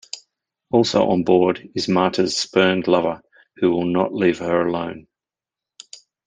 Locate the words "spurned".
2.35-2.87